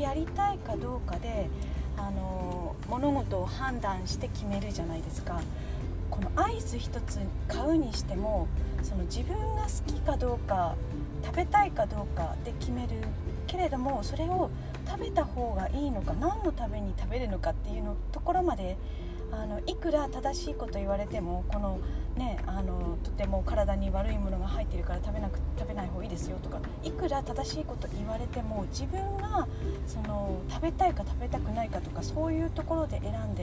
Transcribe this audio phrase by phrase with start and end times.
[0.00, 1.48] やりたいかどうかで
[1.96, 5.40] あの物事を判断して決めるじゃないですか。
[6.10, 8.48] このアイス一つ買うにしても
[8.82, 10.74] その自分が好きかどうか
[11.22, 12.88] 食べたいかどうかで決める
[13.46, 14.50] けれどもそれを
[14.86, 18.76] 食べた方がいいのか何のために食べるのかっていうのところまで
[19.30, 21.78] あのいくら正しいこと言われてもこの
[22.16, 29.46] ねあのとても体に悪いものが入ってるから食べなく食べない方がいいですよとかいくら正しいこと言われても自分が
[29.86, 33.42] その食べたいか食べたくないかとかそういうところで選んで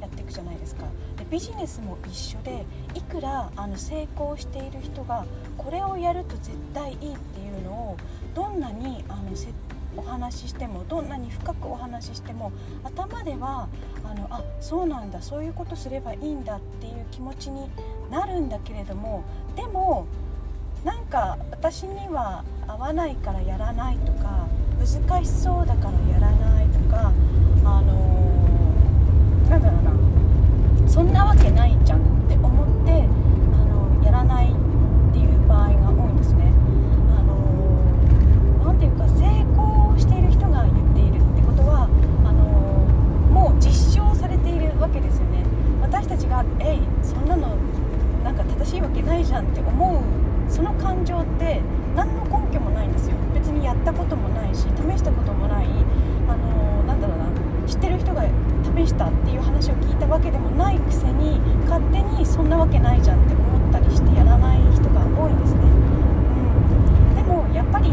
[0.00, 0.84] やっていくじゃないですか。
[1.16, 5.24] でビジネスも一緒でいくらあの成功している人が
[5.56, 7.96] これをやると絶対いいっていうのを
[8.34, 9.52] どんなにあの設
[9.96, 12.52] お話ししてもどんなに深くお話ししても
[12.84, 13.68] 頭では
[14.04, 17.68] あのあそうなんだそういうことすればいいんだっていう気持ちに
[18.10, 19.24] なるんだけれども
[19.56, 20.06] でも
[20.84, 24.46] なんか私には合わないからやらないとか
[24.78, 27.11] 難しそうだからやらないとか
[58.72, 61.38] が試したっていう話を聞いたわけでもないくせに
[61.68, 67.92] 勝手にそんなわけないじゃんって思ったりしてやらない人が多いんですね、うん、でもやっぱり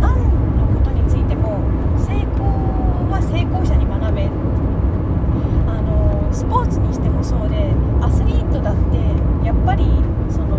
[0.00, 0.14] 何
[0.56, 1.58] のことについても
[1.98, 2.46] 成功
[3.10, 4.28] は成功者に学べ。
[5.66, 8.98] あのスポーツにしてもそうでアスリートだって
[9.46, 9.84] やっぱり
[10.30, 10.58] その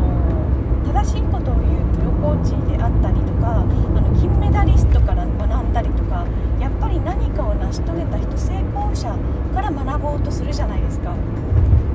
[0.86, 6.26] 正しいことを言うプロコーチであったりとかあの金メダリストから学んだりとか
[6.60, 9.18] やっぱり何かを成し遂げた人成功者
[9.54, 11.14] から学ぼうとするじゃないですか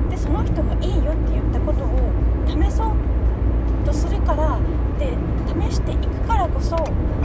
[0.09, 2.11] でその人がいいよって言ったことを
[2.47, 2.95] 試そう
[3.85, 4.59] とするから
[4.99, 5.15] で
[5.47, 6.79] 試していくからこそあ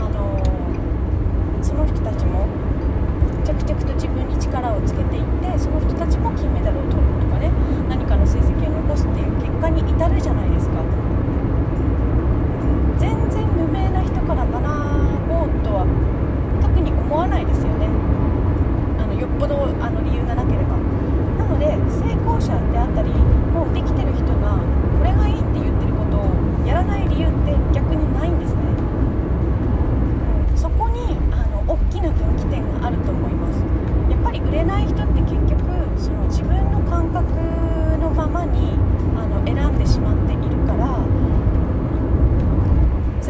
[0.09, 0.41] の
[1.61, 2.47] その人たちも
[3.43, 7.51] 着々と自分に力をつけていってその人たちも金メダルを取るとかね
[7.89, 11.07] 何かの成績を残すっていう結果に至るじゃないですか
[12.99, 14.51] 全然無名な人から学
[15.27, 15.85] ぼうとは
[16.61, 17.87] 特に思わないですよね
[18.97, 20.75] あのよっぽどあの理由がなければ
[21.37, 23.13] なので成功者であったり
[23.53, 24.59] もうできてる人が
[24.97, 26.33] これがいいって言ってることを
[26.65, 28.61] やらない理由って逆にないんですね、
[30.51, 33.61] うん、そこにあの大きな分岐点があると思います
[34.09, 35.61] やっぱり売れない人って結局
[36.01, 37.29] その自分の感覚
[38.01, 38.73] のままに
[39.15, 40.97] あの選んでしまっているから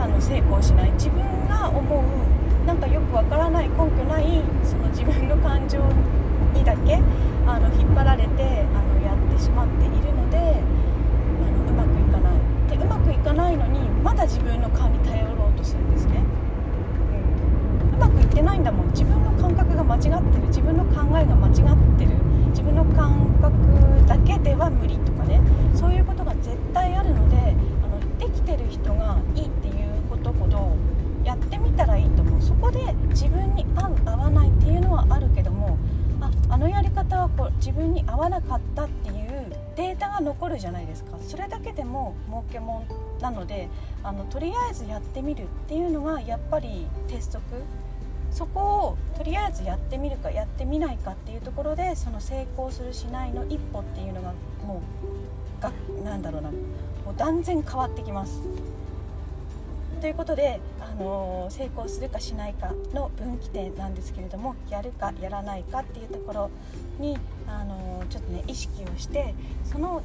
[0.07, 5.35] あの成功しない自分が思うなんかよくわからない根拠ないその自分の
[5.67, 5.79] 感情
[6.53, 6.95] にだけ
[7.45, 10.41] あの引っ張られてあのやってしまっているのであ
[11.51, 12.39] のうまくいかない。
[12.69, 16.23] でうまくいかないのにまだ自分の勘に頼ろうとするんですね、
[17.91, 18.87] うん、うまくいってないんだもん。
[18.91, 20.47] 自分の感覚が間違ってる。
[20.47, 21.53] 自分の考えが間違っ
[21.99, 22.11] てる。
[22.52, 25.41] 自分の感覚だけでは無理とかね。
[25.75, 27.35] そういうことが絶対あるので
[27.84, 30.78] あのできてる人がいいっていうことほど
[31.28, 32.79] やってみたらいいと思うそこで
[33.09, 35.78] 自分に合う合わないっていうのはあるけども
[36.22, 41.17] ああのやり方はこう自分に合わなかったっていうデータが残るじゃないですか。
[41.19, 42.85] それだけでも儲けも
[43.19, 43.67] んなので
[44.03, 47.41] あのとりあえずやってみるっていうのがやっぱり鉄則。
[48.31, 54.34] そこをとりあえずやってみるかやってみないかっていうところでその成功するしないの一歩っていうのが
[54.66, 54.81] も
[55.59, 55.72] うが
[56.05, 56.49] なんだろうな。
[56.49, 56.55] も
[57.11, 58.43] う断然変わってきます。
[59.99, 60.61] ということで、
[60.97, 66.49] の、成功するかしないかの分岐点なんですけれどもやるかやらないかっていうところ
[66.99, 67.17] に、
[67.47, 69.34] あの、ちょっとね意識をして
[69.64, 70.02] その、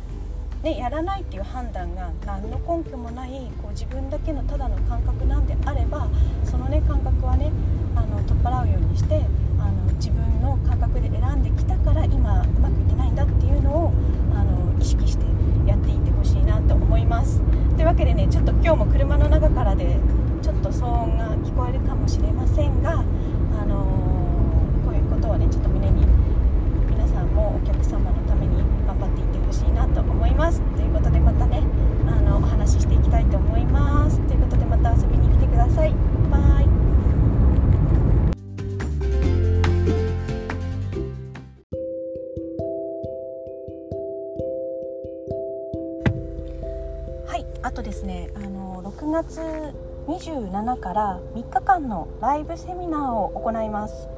[0.62, 6.08] ね、やらないっていう判断が何の根拠もないこう自分だけのただの感覚なんであれば
[6.44, 7.50] その、ね、感覚はね
[7.94, 9.22] あの取っ払うようにして
[9.58, 13.92] あの自分の感覚で選んできたから今うまくいってないんだっていうのを
[14.34, 15.24] あの意識して
[15.66, 17.40] やっていってほしいなと思います。
[17.76, 19.96] というわけでねちょっと今日も車の中からで
[20.42, 26.04] ちょっと騒音が聞こえるかもしれませんが、あのー、こういうことをねちょっと胸に
[26.90, 30.60] 皆さんもお客様のために頑張っていってほしいなと思います。
[30.74, 31.62] ということでまたね
[32.08, 34.20] あのお話ししていきたいと思います。
[34.26, 35.94] ということでまた遊びに来てください。
[36.28, 36.68] バイ。
[47.64, 49.40] あとですねあの6月
[50.08, 54.08] 27から3日間のライブセミナーを行います。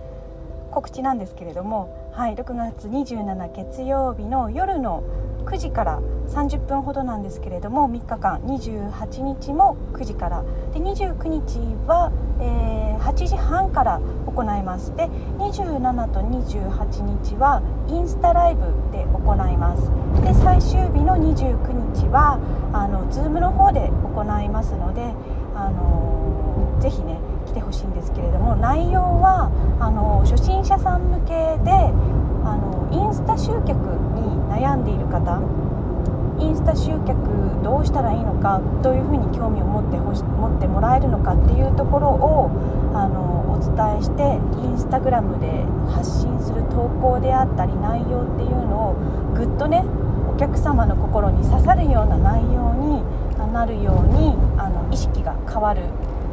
[0.70, 5.04] 告知なんですけれども、はい、6月27月曜日の夜の
[5.44, 10.42] 9時から30分ほどなんですけれども3日間28日も9時から。
[10.72, 12.10] で29日は、
[12.40, 14.96] えー、8時半から行います。
[14.96, 15.04] で
[15.38, 19.90] 27と28日はインスタライブで行います。
[20.22, 22.40] で最終日の29日は
[22.72, 25.12] あの Zoom の方で行いますので、
[25.54, 31.34] あのー、ぜひね来てほしいんですけれども内容はあの初心者さん向け
[31.64, 31.70] で
[32.44, 33.78] あのインスタ集客
[34.14, 35.40] に悩んでいる方
[36.38, 42.50] インスタ集客どうしたらいいのかどういうふうに興味を持ってほし持ってもらえるのかっていうところを
[42.94, 48.94] あのお伝えしてインスタグラムで発信する投稿であったり内容っていうのを
[49.34, 49.84] ぐっとね
[50.28, 53.02] お客様の心に刺さるような内容に
[53.54, 55.82] なるようにあの意識が変わる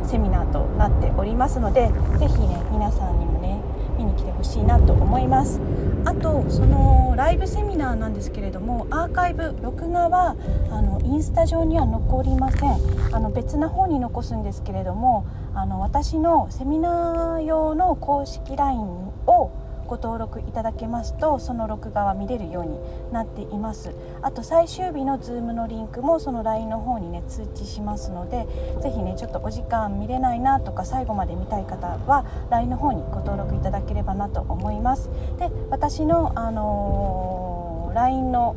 [0.04, 3.62] セミナーとなっておりますので是非ね皆さんにもね
[3.98, 5.62] 見に来てほしいなと思います。
[6.04, 10.36] あとそのライブセミナーなんですけれどもアーカイブ録画は
[10.72, 12.80] あのインスタ上には残りません。
[13.14, 18.80] あの別な方に残すんですけれどもあの私のセミナー用の公式 LINE
[19.28, 19.52] を
[19.92, 22.80] ご登録いただけますとその録画は見れるように
[23.12, 23.94] なっています。
[24.22, 28.48] あと最終日の Zoom のリンクもその LINE の方にね通知しますので
[28.82, 35.10] ぜひねちょっとお時間見れないなとか最後まで見たい方は LINE の方にご登録いただければなと思います。
[35.38, 38.56] で私の、あのー、LINE の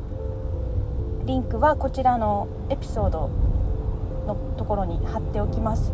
[1.24, 3.28] リンクはこちらのエピソード
[4.28, 5.92] のところに貼っておきます。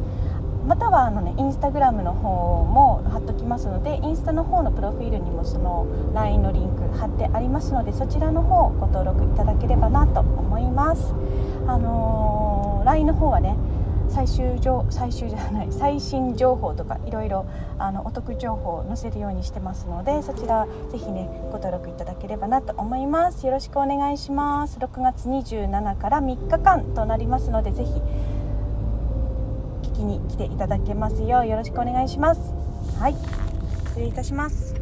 [0.66, 11.14] またはあの、ね、インスタグラムの方も貼っときますのでインスタの方のプロフィールにもその LINE のリンク貼ってありますのでそちらの方ご登録いただければなと思います。
[11.66, 13.56] あのー、LINE の方はね
[14.10, 17.46] 最終情最終じゃない最新情報とかいろいろ
[17.78, 23.46] あのお得情報を載せるようにしてますのでそちらぜひねご登録いただければなと思います。
[23.46, 24.78] よろしくお願いします。
[24.78, 28.02] 6月27から3日間となりますのでぜひ
[30.00, 32.40] きに来ていただけますようよろしくお願いします
[32.98, 33.14] はい
[33.88, 34.74] 失礼いたします